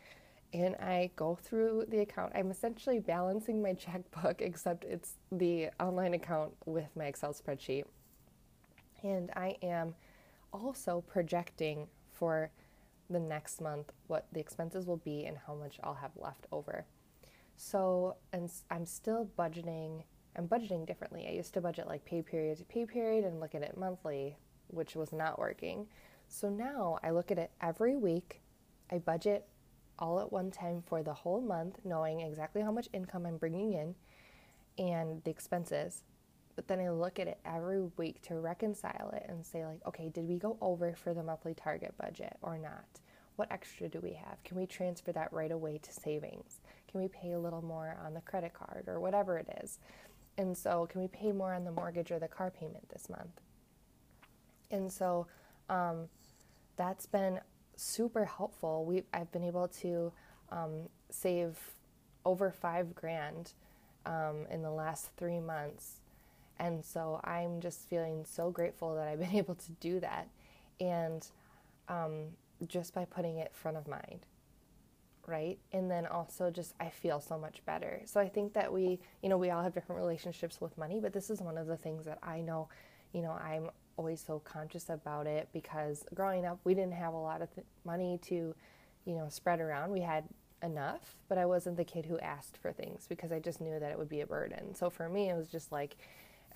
And 0.52 0.76
I 0.76 1.10
go 1.16 1.36
through 1.42 1.86
the 1.88 1.98
account. 1.98 2.32
I'm 2.34 2.50
essentially 2.50 3.00
balancing 3.00 3.60
my 3.60 3.72
checkbook, 3.74 4.40
except 4.40 4.84
it's 4.84 5.14
the 5.32 5.70
online 5.80 6.14
account 6.14 6.52
with 6.64 6.88
my 6.96 7.06
Excel 7.06 7.34
spreadsheet 7.34 7.84
and 9.04 9.30
I 9.36 9.56
am 9.62 9.94
also 10.52 11.04
projecting 11.06 11.86
for 12.12 12.50
the 13.14 13.20
next 13.20 13.60
month 13.60 13.92
what 14.08 14.26
the 14.32 14.40
expenses 14.40 14.86
will 14.86 14.98
be 14.98 15.24
and 15.24 15.38
how 15.46 15.54
much 15.54 15.78
I'll 15.82 15.94
have 15.94 16.10
left 16.16 16.46
over. 16.52 16.84
So, 17.56 18.16
and 18.32 18.50
I'm 18.70 18.84
still 18.84 19.30
budgeting. 19.38 20.02
I'm 20.36 20.48
budgeting 20.48 20.86
differently. 20.86 21.26
I 21.28 21.32
used 21.32 21.54
to 21.54 21.60
budget 21.60 21.86
like 21.86 22.04
pay 22.04 22.20
period 22.20 22.58
to 22.58 22.64
pay 22.64 22.84
period 22.84 23.24
and 23.24 23.40
look 23.40 23.54
at 23.54 23.62
it 23.62 23.78
monthly, 23.78 24.36
which 24.66 24.96
was 24.96 25.12
not 25.12 25.38
working. 25.38 25.86
So 26.28 26.48
now 26.48 26.98
I 27.02 27.10
look 27.10 27.30
at 27.30 27.38
it 27.38 27.52
every 27.60 27.96
week. 27.96 28.42
I 28.90 28.98
budget 28.98 29.46
all 29.98 30.18
at 30.18 30.32
one 30.32 30.50
time 30.50 30.82
for 30.84 31.02
the 31.02 31.14
whole 31.14 31.40
month, 31.40 31.78
knowing 31.84 32.20
exactly 32.20 32.62
how 32.62 32.72
much 32.72 32.88
income 32.92 33.24
I'm 33.26 33.36
bringing 33.36 33.72
in 33.74 33.94
and 34.76 35.22
the 35.22 35.30
expenses 35.30 36.02
but 36.56 36.68
then 36.68 36.80
I 36.80 36.90
look 36.90 37.18
at 37.18 37.26
it 37.26 37.38
every 37.44 37.82
week 37.96 38.22
to 38.22 38.36
reconcile 38.36 39.10
it 39.14 39.26
and 39.28 39.44
say, 39.44 39.64
like, 39.66 39.80
okay, 39.86 40.08
did 40.08 40.28
we 40.28 40.36
go 40.36 40.56
over 40.60 40.94
for 40.94 41.14
the 41.14 41.22
monthly 41.22 41.54
target 41.54 41.94
budget 41.98 42.36
or 42.42 42.58
not? 42.58 43.00
What 43.36 43.50
extra 43.50 43.88
do 43.88 44.00
we 44.00 44.12
have? 44.12 44.42
Can 44.44 44.56
we 44.56 44.66
transfer 44.66 45.12
that 45.12 45.32
right 45.32 45.50
away 45.50 45.78
to 45.78 45.92
savings? 45.92 46.60
Can 46.90 47.00
we 47.00 47.08
pay 47.08 47.32
a 47.32 47.38
little 47.38 47.62
more 47.62 47.96
on 48.04 48.14
the 48.14 48.20
credit 48.20 48.52
card 48.54 48.84
or 48.86 49.00
whatever 49.00 49.38
it 49.38 49.48
is? 49.62 49.78
And 50.38 50.56
so, 50.56 50.86
can 50.86 51.00
we 51.00 51.08
pay 51.08 51.32
more 51.32 51.54
on 51.54 51.64
the 51.64 51.72
mortgage 51.72 52.10
or 52.10 52.18
the 52.18 52.28
car 52.28 52.50
payment 52.50 52.88
this 52.88 53.08
month? 53.08 53.40
And 54.70 54.92
so, 54.92 55.26
um, 55.68 56.08
that's 56.76 57.06
been 57.06 57.40
super 57.76 58.24
helpful. 58.24 58.84
We 58.84 59.04
I've 59.12 59.30
been 59.32 59.44
able 59.44 59.68
to 59.68 60.12
um, 60.50 60.88
save 61.10 61.56
over 62.24 62.50
five 62.50 62.94
grand 62.94 63.52
um, 64.06 64.46
in 64.50 64.62
the 64.62 64.70
last 64.70 65.10
three 65.16 65.40
months 65.40 66.00
and 66.58 66.84
so 66.84 67.20
I'm 67.24 67.60
just 67.60 67.88
feeling 67.88 68.24
so 68.24 68.50
grateful 68.50 68.94
that 68.94 69.08
I've 69.08 69.18
been 69.18 69.34
able 69.34 69.54
to 69.54 69.72
do 69.80 70.00
that. 70.00 70.28
And 70.80 71.26
um, 71.88 72.28
just 72.66 72.94
by 72.94 73.04
putting 73.04 73.38
it 73.38 73.54
front 73.54 73.76
of 73.76 73.88
mind, 73.88 74.26
right? 75.26 75.58
And 75.72 75.90
then 75.90 76.06
also 76.06 76.50
just 76.50 76.74
I 76.80 76.88
feel 76.90 77.20
so 77.20 77.38
much 77.38 77.64
better. 77.64 78.02
So 78.06 78.20
I 78.20 78.28
think 78.28 78.52
that 78.54 78.72
we, 78.72 79.00
you 79.22 79.28
know, 79.28 79.38
we 79.38 79.50
all 79.50 79.62
have 79.62 79.74
different 79.74 80.00
relationships 80.00 80.60
with 80.60 80.76
money, 80.78 81.00
but 81.00 81.12
this 81.12 81.30
is 81.30 81.40
one 81.40 81.58
of 81.58 81.66
the 81.66 81.76
things 81.76 82.04
that 82.06 82.18
I 82.22 82.40
know, 82.40 82.68
you 83.12 83.22
know, 83.22 83.32
I'm 83.32 83.70
always 83.96 84.20
so 84.20 84.40
conscious 84.40 84.88
about 84.88 85.26
it 85.26 85.48
because 85.52 86.04
growing 86.14 86.44
up, 86.44 86.58
we 86.64 86.74
didn't 86.74 86.94
have 86.94 87.14
a 87.14 87.18
lot 87.18 87.42
of 87.42 87.54
th- 87.54 87.66
money 87.84 88.18
to, 88.24 88.54
you 89.04 89.14
know, 89.14 89.28
spread 89.28 89.60
around. 89.60 89.90
We 89.90 90.00
had 90.00 90.24
enough, 90.62 91.16
but 91.28 91.38
I 91.38 91.46
wasn't 91.46 91.76
the 91.76 91.84
kid 91.84 92.06
who 92.06 92.18
asked 92.18 92.56
for 92.56 92.72
things 92.72 93.06
because 93.08 93.30
I 93.30 93.38
just 93.38 93.60
knew 93.60 93.78
that 93.78 93.92
it 93.92 93.98
would 93.98 94.08
be 94.08 94.22
a 94.22 94.26
burden. 94.26 94.74
So 94.74 94.90
for 94.90 95.08
me, 95.08 95.28
it 95.28 95.36
was 95.36 95.48
just 95.48 95.70
like, 95.70 95.96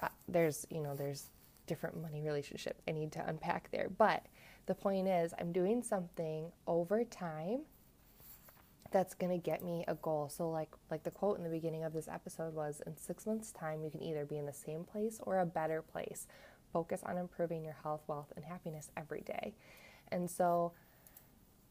uh, 0.02 0.08
there's 0.28 0.66
you 0.70 0.80
know 0.80 0.94
there's 0.94 1.30
different 1.68 2.00
money 2.02 2.20
relationship 2.20 2.82
I 2.88 2.92
need 2.92 3.12
to 3.12 3.28
unpack 3.28 3.70
there. 3.70 3.88
But 3.96 4.26
the 4.66 4.74
point 4.74 5.06
is, 5.06 5.32
I'm 5.38 5.52
doing 5.52 5.82
something 5.82 6.50
over 6.66 7.04
time 7.04 7.60
that's 8.90 9.14
going 9.14 9.30
to 9.30 9.38
get 9.38 9.62
me 9.62 9.84
a 9.86 9.94
goal. 9.94 10.28
So 10.28 10.50
like 10.50 10.70
like 10.90 11.02
the 11.04 11.10
quote 11.10 11.38
in 11.38 11.44
the 11.44 11.50
beginning 11.50 11.84
of 11.84 11.92
this 11.92 12.08
episode 12.08 12.54
was 12.54 12.82
in 12.86 12.96
6 12.96 13.26
months 13.26 13.52
time 13.52 13.82
you 13.82 13.90
can 13.90 14.02
either 14.02 14.24
be 14.24 14.38
in 14.38 14.46
the 14.46 14.52
same 14.52 14.82
place 14.82 15.20
or 15.22 15.38
a 15.38 15.46
better 15.46 15.82
place. 15.82 16.26
Focus 16.72 17.02
on 17.04 17.18
improving 17.18 17.62
your 17.64 17.76
health, 17.82 18.02
wealth 18.06 18.32
and 18.34 18.44
happiness 18.44 18.90
every 18.96 19.20
day. 19.20 19.54
And 20.10 20.30
so 20.30 20.72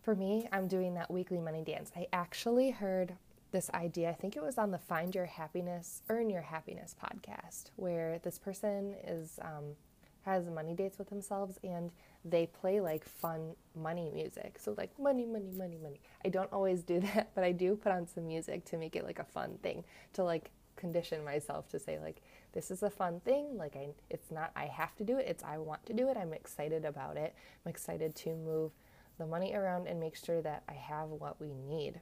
for 0.01 0.16
me, 0.16 0.48
I'm 0.51 0.68
doing 0.68 0.94
that 0.94 1.12
weekly 1.12 1.39
money 1.39 1.63
dance. 1.63 1.92
I 1.96 2.08
actually 2.13 2.70
heard 2.70 3.16
this 3.57 3.71
idea. 3.73 4.07
I 4.07 4.13
think 4.13 4.35
it 4.35 4.43
was 4.43 4.59
on 4.59 4.69
the 4.69 4.77
Find 4.77 5.15
Your 5.15 5.25
Happiness, 5.25 6.03
Earn 6.09 6.29
Your 6.29 6.43
Happiness 6.43 6.95
podcast, 7.03 7.71
where 7.75 8.19
this 8.19 8.37
person 8.37 8.93
is 9.03 9.39
um, 9.41 9.73
has 10.21 10.45
money 10.47 10.75
dates 10.75 10.99
with 10.99 11.09
themselves 11.09 11.57
and 11.63 11.89
they 12.23 12.45
play 12.45 12.79
like 12.79 13.03
fun 13.03 13.55
money 13.75 14.11
music. 14.13 14.59
So 14.59 14.75
like 14.77 14.91
money, 14.99 15.25
money, 15.25 15.49
money, 15.57 15.79
money. 15.81 15.99
I 16.23 16.29
don't 16.29 16.53
always 16.53 16.83
do 16.83 16.99
that, 17.15 17.31
but 17.33 17.43
I 17.43 17.51
do 17.51 17.75
put 17.75 17.91
on 17.91 18.05
some 18.05 18.27
music 18.27 18.63
to 18.65 18.77
make 18.77 18.95
it 18.95 19.03
like 19.03 19.17
a 19.17 19.23
fun 19.23 19.57
thing 19.63 19.83
to 20.13 20.23
like 20.23 20.51
condition 20.75 21.25
myself 21.25 21.67
to 21.69 21.79
say 21.79 21.97
like 21.97 22.21
this 22.53 22.69
is 22.69 22.83
a 22.83 22.89
fun 22.91 23.19
thing 23.21 23.57
like 23.57 23.75
I 23.75 23.87
it's 24.11 24.29
not 24.29 24.51
I 24.55 24.65
have 24.65 24.95
to 24.97 25.03
do 25.03 25.17
it 25.17 25.25
it's 25.27 25.43
I 25.43 25.57
want 25.57 25.83
to 25.87 25.93
do 25.93 26.07
it 26.09 26.17
I'm 26.17 26.33
excited 26.33 26.85
about 26.85 27.17
it 27.17 27.33
I'm 27.65 27.71
excited 27.71 28.15
to 28.17 28.35
move 28.35 28.73
the 29.17 29.25
money 29.25 29.55
around 29.55 29.87
and 29.87 29.99
make 29.99 30.15
sure 30.15 30.43
that 30.43 30.61
I 30.69 30.73
have 30.73 31.09
what 31.09 31.41
we 31.41 31.55
need 31.67 31.99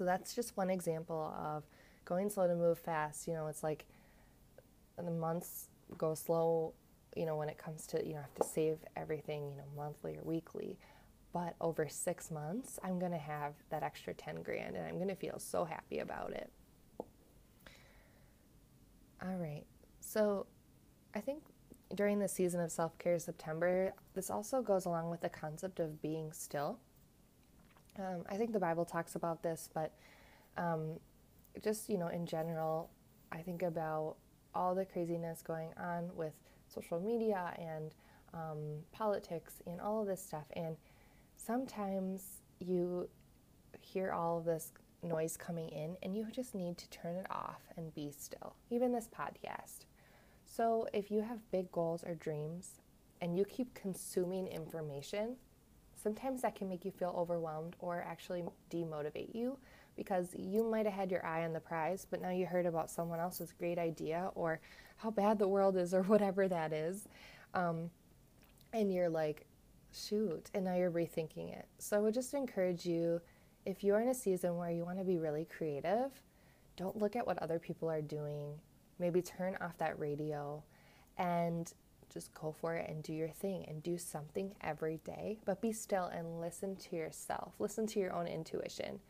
so 0.00 0.06
that's 0.06 0.34
just 0.34 0.56
one 0.56 0.70
example 0.70 1.34
of 1.38 1.62
going 2.06 2.30
slow 2.30 2.46
to 2.48 2.54
move 2.54 2.78
fast. 2.78 3.28
You 3.28 3.34
know, 3.34 3.48
it's 3.48 3.62
like 3.62 3.84
the 4.96 5.10
months 5.10 5.68
go 5.98 6.14
slow, 6.14 6.72
you 7.14 7.26
know, 7.26 7.36
when 7.36 7.50
it 7.50 7.58
comes 7.58 7.86
to, 7.88 8.02
you 8.02 8.14
know, 8.14 8.20
have 8.22 8.34
to 8.36 8.44
save 8.44 8.78
everything, 8.96 9.50
you 9.50 9.56
know, 9.58 9.64
monthly 9.76 10.16
or 10.16 10.22
weekly. 10.22 10.78
But 11.34 11.54
over 11.60 11.86
six 11.86 12.30
months, 12.30 12.78
I'm 12.82 12.98
going 12.98 13.12
to 13.12 13.18
have 13.18 13.52
that 13.68 13.82
extra 13.82 14.14
10 14.14 14.40
grand 14.40 14.74
and 14.74 14.86
I'm 14.86 14.94
going 14.94 15.08
to 15.08 15.14
feel 15.14 15.38
so 15.38 15.66
happy 15.66 15.98
about 15.98 16.30
it. 16.32 16.50
All 19.22 19.36
right. 19.36 19.64
So 20.00 20.46
I 21.14 21.20
think 21.20 21.42
during 21.94 22.20
the 22.20 22.28
season 22.28 22.62
of 22.62 22.72
self 22.72 22.96
care 22.96 23.18
September, 23.18 23.92
this 24.14 24.30
also 24.30 24.62
goes 24.62 24.86
along 24.86 25.10
with 25.10 25.20
the 25.20 25.28
concept 25.28 25.78
of 25.78 26.00
being 26.00 26.32
still. 26.32 26.78
Um, 28.00 28.24
I 28.28 28.36
think 28.36 28.52
the 28.52 28.60
Bible 28.60 28.84
talks 28.84 29.14
about 29.14 29.42
this, 29.42 29.68
but 29.72 29.92
um, 30.56 30.98
just, 31.62 31.88
you 31.88 31.98
know, 31.98 32.08
in 32.08 32.26
general, 32.26 32.90
I 33.30 33.38
think 33.38 33.62
about 33.62 34.16
all 34.54 34.74
the 34.74 34.84
craziness 34.84 35.42
going 35.42 35.70
on 35.76 36.10
with 36.14 36.32
social 36.66 37.00
media 37.00 37.54
and 37.58 37.94
um, 38.32 38.58
politics 38.92 39.54
and 39.66 39.80
all 39.80 40.00
of 40.00 40.06
this 40.06 40.22
stuff. 40.22 40.46
And 40.54 40.76
sometimes 41.36 42.40
you 42.58 43.08
hear 43.80 44.12
all 44.12 44.38
of 44.38 44.44
this 44.44 44.72
noise 45.02 45.36
coming 45.36 45.68
in 45.68 45.96
and 46.02 46.16
you 46.16 46.26
just 46.32 46.54
need 46.54 46.76
to 46.78 46.88
turn 46.90 47.16
it 47.16 47.26
off 47.30 47.62
and 47.76 47.94
be 47.94 48.12
still, 48.16 48.54
even 48.70 48.92
this 48.92 49.08
podcast. 49.08 49.84
So 50.44 50.88
if 50.92 51.10
you 51.10 51.22
have 51.22 51.38
big 51.50 51.70
goals 51.70 52.02
or 52.04 52.14
dreams 52.14 52.80
and 53.20 53.36
you 53.36 53.44
keep 53.44 53.74
consuming 53.74 54.46
information, 54.46 55.36
sometimes 56.02 56.42
that 56.42 56.54
can 56.54 56.68
make 56.68 56.84
you 56.84 56.90
feel 56.90 57.14
overwhelmed 57.16 57.76
or 57.78 58.04
actually 58.06 58.44
demotivate 58.70 59.34
you 59.34 59.58
because 59.96 60.34
you 60.38 60.64
might 60.64 60.86
have 60.86 60.94
had 60.94 61.10
your 61.10 61.24
eye 61.24 61.44
on 61.44 61.52
the 61.52 61.60
prize, 61.60 62.06
but 62.10 62.22
now 62.22 62.30
you 62.30 62.46
heard 62.46 62.66
about 62.66 62.90
someone 62.90 63.20
else's 63.20 63.52
great 63.52 63.78
idea 63.78 64.30
or 64.34 64.60
how 64.96 65.10
bad 65.10 65.38
the 65.38 65.48
world 65.48 65.76
is 65.76 65.92
or 65.92 66.02
whatever 66.04 66.48
that 66.48 66.72
is. 66.72 67.08
Um, 67.54 67.90
and 68.72 68.92
you're 68.92 69.08
like, 69.08 69.46
shoot, 69.92 70.50
and 70.54 70.64
now 70.64 70.76
you're 70.76 70.90
rethinking 70.90 71.52
it. 71.52 71.66
So 71.78 71.96
I 71.96 72.00
would 72.00 72.14
just 72.14 72.32
encourage 72.34 72.86
you 72.86 73.20
if 73.66 73.84
you're 73.84 74.00
in 74.00 74.08
a 74.08 74.14
season 74.14 74.56
where 74.56 74.70
you 74.70 74.84
want 74.84 74.98
to 74.98 75.04
be 75.04 75.18
really 75.18 75.44
creative, 75.44 76.10
don't 76.76 76.96
look 76.96 77.16
at 77.16 77.26
what 77.26 77.38
other 77.38 77.58
people 77.58 77.90
are 77.90 78.00
doing. 78.00 78.54
Maybe 78.98 79.20
turn 79.20 79.56
off 79.60 79.76
that 79.78 79.98
radio 79.98 80.62
and 81.18 81.72
just 82.10 82.34
go 82.34 82.54
for 82.60 82.74
it 82.74 82.88
and 82.88 83.02
do 83.02 83.12
your 83.12 83.28
thing 83.28 83.64
and 83.68 83.82
do 83.82 83.96
something 83.96 84.54
every 84.60 84.98
day, 85.04 85.38
but 85.44 85.60
be 85.60 85.72
still 85.72 86.06
and 86.06 86.40
listen 86.40 86.76
to 86.76 86.96
yourself. 86.96 87.54
Listen 87.58 87.86
to 87.88 88.00
your 88.00 88.12
own 88.12 88.26
intuition. 88.26 89.00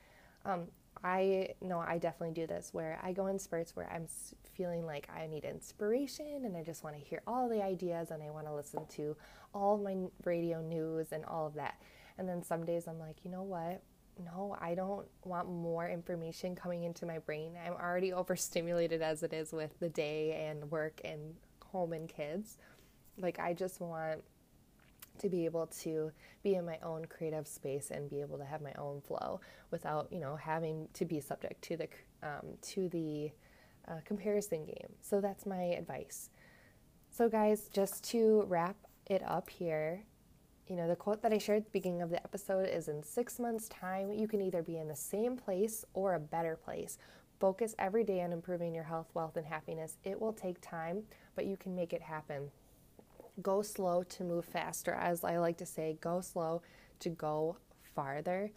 Um, 0.45 0.69
I 1.03 1.55
know 1.63 1.79
I 1.79 1.99
definitely 1.99 2.35
do 2.35 2.47
this 2.47 2.71
where 2.73 2.99
I 3.03 3.13
go 3.13 3.29
in 3.29 3.39
spurts 3.39 3.75
where 3.75 3.91
I'm 3.91 4.07
feeling 4.53 4.85
like 4.85 5.09
I 5.15 5.27
need 5.27 5.45
inspiration 5.45 6.45
and 6.45 6.57
I 6.57 6.63
just 6.63 6.85
want 6.85 6.97
to 6.97 7.03
hear 7.03 7.23
all 7.27 7.49
the 7.49 7.63
ideas 7.63 8.11
and 8.11 8.23
I 8.23 8.31
want 8.31 8.47
to 8.47 8.55
listen 8.55 8.85
to 8.97 9.17
all 9.55 9.79
my 9.79 9.97
radio 10.25 10.61
news 10.61 11.13
and 11.13 11.25
all 11.25 11.47
of 11.47 11.55
that. 11.55 11.81
And 12.19 12.29
then 12.29 12.43
some 12.43 12.67
days 12.67 12.87
I'm 12.87 12.99
like, 12.99 13.17
you 13.25 13.31
know 13.31 13.43
what? 13.43 13.83
No, 14.23 14.57
I 14.61 14.75
don't 14.75 15.07
want 15.25 15.49
more 15.49 15.89
information 15.89 16.55
coming 16.55 16.85
into 16.85 17.07
my 17.07 17.19
brain. 17.19 17.57
I'm 17.65 17.73
already 17.73 18.13
overstimulated 18.13 19.01
as 19.01 19.23
it 19.23 19.33
is 19.33 19.53
with 19.53 19.79
the 19.81 19.89
day 19.89 20.47
and 20.49 20.71
work 20.71 21.01
and 21.03 21.35
home 21.65 21.95
and 21.95 22.09
kids. 22.09 22.59
Like, 23.21 23.39
I 23.39 23.53
just 23.53 23.81
want 23.81 24.23
to 25.21 25.29
be 25.29 25.45
able 25.45 25.67
to 25.67 26.11
be 26.43 26.55
in 26.55 26.65
my 26.65 26.79
own 26.83 27.05
creative 27.05 27.47
space 27.47 27.91
and 27.91 28.09
be 28.09 28.21
able 28.21 28.39
to 28.39 28.45
have 28.45 28.63
my 28.63 28.73
own 28.79 29.01
flow 29.03 29.41
without 29.71 30.09
you 30.11 30.19
know 30.19 30.35
having 30.37 30.89
to 30.95 31.05
be 31.05 31.21
subject 31.21 31.63
to 31.63 31.77
the 31.77 31.89
um, 32.23 32.57
to 32.63 32.89
the 32.89 33.31
uh, 33.89 34.01
comparison 34.05 34.65
game. 34.65 34.93
So 35.03 35.21
that's 35.21 35.47
my 35.47 35.63
advice. 35.63 36.31
So 37.11 37.29
guys 37.29 37.69
just 37.73 38.05
to 38.11 38.45
wrap 38.49 38.77
it 39.07 39.23
up 39.27 39.51
here 39.51 40.05
you 40.69 40.77
know 40.77 40.87
the 40.87 40.95
quote 40.95 41.21
that 41.23 41.33
i 41.33 41.39
shared 41.39 41.59
at 41.59 41.65
the 41.65 41.71
beginning 41.73 42.01
of 42.01 42.11
the 42.11 42.23
episode 42.23 42.69
is 42.69 42.87
in 42.87 43.03
six 43.03 43.41
months 43.41 43.69
time 43.69 44.13
you 44.13 44.29
can 44.29 44.41
either 44.41 44.63
be 44.63 44.79
in 44.79 44.87
the 44.87 44.95
same 44.95 45.37
place 45.37 45.85
or 45.95 46.15
a 46.15 46.21
better 46.21 46.57
place. 46.57 46.97
Focus 47.41 47.75
every 47.79 48.05
day 48.05 48.21
on 48.21 48.33
improving 48.33 48.75
your 48.75 48.85
health 48.85 49.09
wealth 49.15 49.37
and 49.37 49.47
happiness. 49.47 49.97
It 50.05 50.21
will 50.21 50.33
take 50.33 50.61
time 50.61 51.03
but 51.35 51.47
you 51.47 51.57
can 51.57 51.75
make 51.75 51.93
it 51.93 52.03
happen 52.03 52.51
go 53.43 53.63
slow 53.63 54.03
to 54.05 54.25
move 54.25 54.45
faster. 54.45 54.93
As 54.93 55.25
I 55.25 55.39
like 55.39 55.59
to 55.59 55.67
say, 55.67 55.99
go 56.01 56.21
slow 56.21 56.63
to 57.01 57.09
go 57.09 57.57
farther. 57.95 58.51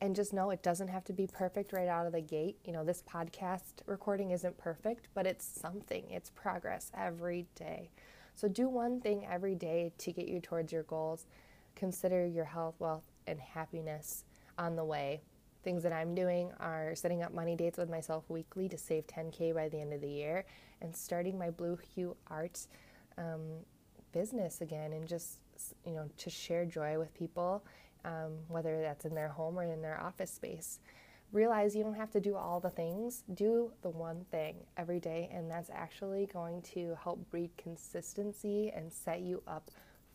And 0.00 0.14
just 0.14 0.34
know 0.34 0.50
it 0.50 0.62
doesn't 0.62 0.88
have 0.88 1.04
to 1.04 1.12
be 1.14 1.26
perfect 1.26 1.72
right 1.72 1.88
out 1.88 2.06
of 2.06 2.12
the 2.12 2.20
gate. 2.20 2.58
You 2.64 2.72
know, 2.72 2.84
this 2.84 3.02
podcast 3.02 3.80
recording 3.86 4.30
isn't 4.30 4.58
perfect, 4.58 5.08
but 5.14 5.26
it's 5.26 5.46
something, 5.46 6.04
it's 6.10 6.30
progress 6.30 6.90
every 6.94 7.46
day. 7.54 7.90
So 8.34 8.46
do 8.48 8.68
one 8.68 9.00
thing 9.00 9.26
every 9.30 9.54
day 9.54 9.92
to 9.96 10.12
get 10.12 10.28
you 10.28 10.40
towards 10.40 10.70
your 10.70 10.82
goals. 10.82 11.24
Consider 11.74 12.26
your 12.26 12.44
health, 12.44 12.74
wealth, 12.78 13.04
and 13.26 13.40
happiness 13.40 14.24
on 14.58 14.76
the 14.76 14.84
way. 14.84 15.22
Things 15.62 15.82
that 15.82 15.92
I'm 15.92 16.14
doing 16.14 16.52
are 16.60 16.94
setting 16.94 17.22
up 17.22 17.32
money 17.32 17.56
dates 17.56 17.78
with 17.78 17.88
myself 17.88 18.24
weekly 18.28 18.68
to 18.68 18.76
save 18.76 19.06
10K 19.06 19.54
by 19.54 19.70
the 19.70 19.80
end 19.80 19.94
of 19.94 20.02
the 20.02 20.08
year 20.08 20.44
and 20.82 20.94
starting 20.94 21.38
my 21.38 21.50
Blue 21.50 21.78
Hue 21.94 22.14
Art 22.28 22.66
um, 23.18 23.40
business 24.16 24.62
again 24.62 24.94
and 24.94 25.06
just 25.06 25.40
you 25.84 25.92
know 25.92 26.08
to 26.16 26.30
share 26.30 26.64
joy 26.64 26.98
with 26.98 27.12
people 27.12 27.62
um, 28.06 28.32
whether 28.48 28.80
that's 28.80 29.04
in 29.04 29.14
their 29.14 29.28
home 29.28 29.58
or 29.58 29.64
in 29.64 29.82
their 29.82 30.00
office 30.00 30.30
space. 30.30 30.78
Realize 31.32 31.74
you 31.76 31.82
don't 31.82 31.96
have 31.96 32.12
to 32.12 32.20
do 32.20 32.34
all 32.34 32.58
the 32.60 32.70
things 32.70 33.24
do 33.34 33.72
the 33.82 33.90
one 33.90 34.24
thing 34.30 34.54
every 34.78 35.00
day 35.00 35.28
and 35.30 35.50
that's 35.50 35.68
actually 35.70 36.26
going 36.32 36.62
to 36.62 36.96
help 37.02 37.18
breed 37.30 37.50
consistency 37.58 38.72
and 38.74 38.90
set 38.90 39.20
you 39.20 39.42
up 39.46 39.70